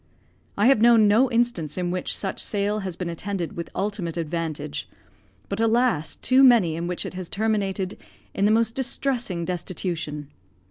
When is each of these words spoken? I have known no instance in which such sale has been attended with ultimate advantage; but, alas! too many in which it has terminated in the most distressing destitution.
I 0.57 0.65
have 0.65 0.81
known 0.81 1.07
no 1.07 1.29
instance 1.29 1.77
in 1.77 1.91
which 1.91 2.17
such 2.17 2.41
sale 2.41 2.79
has 2.79 2.95
been 2.95 3.07
attended 3.07 3.55
with 3.55 3.69
ultimate 3.75 4.17
advantage; 4.17 4.89
but, 5.47 5.61
alas! 5.61 6.15
too 6.15 6.43
many 6.43 6.75
in 6.75 6.87
which 6.87 7.05
it 7.05 7.13
has 7.13 7.29
terminated 7.29 7.99
in 8.33 8.45
the 8.45 8.51
most 8.51 8.73
distressing 8.73 9.45
destitution. 9.45 10.31